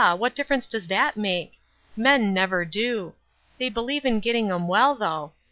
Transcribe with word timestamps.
what 0.17 0.33
difference 0.35 0.65
does 0.67 0.87
that 0.87 1.15
make? 1.15 1.59
Men 1.95 2.33
never 2.33 2.65
do. 2.65 3.13
They 3.59 3.69
believe 3.69 4.03
in 4.03 4.19
getting 4.19 4.49
'em 4.51 4.67
well, 4.67 4.95
though. 4.95 5.33